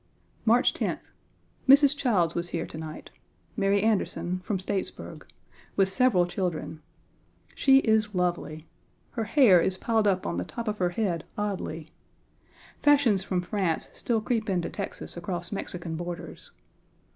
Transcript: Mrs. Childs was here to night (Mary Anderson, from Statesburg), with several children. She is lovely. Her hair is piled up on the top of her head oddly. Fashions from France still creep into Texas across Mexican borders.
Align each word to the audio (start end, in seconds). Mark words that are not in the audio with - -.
Mrs. 0.47 1.95
Childs 1.95 2.33
was 2.33 2.49
here 2.49 2.65
to 2.65 2.75
night 2.79 3.11
(Mary 3.55 3.83
Anderson, 3.83 4.39
from 4.39 4.57
Statesburg), 4.57 5.23
with 5.75 5.89
several 5.93 6.25
children. 6.25 6.81
She 7.53 7.77
is 7.81 8.15
lovely. 8.15 8.65
Her 9.11 9.25
hair 9.25 9.61
is 9.61 9.77
piled 9.77 10.07
up 10.07 10.25
on 10.25 10.37
the 10.37 10.43
top 10.43 10.67
of 10.67 10.79
her 10.79 10.89
head 10.89 11.23
oddly. 11.37 11.89
Fashions 12.81 13.21
from 13.21 13.41
France 13.43 13.91
still 13.93 14.21
creep 14.21 14.49
into 14.49 14.71
Texas 14.71 15.15
across 15.17 15.51
Mexican 15.51 15.95
borders. 15.95 16.51